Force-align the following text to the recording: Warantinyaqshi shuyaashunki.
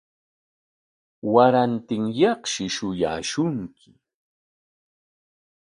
Warantinyaqshi 1.33 2.65
shuyaashunki. 2.75 3.91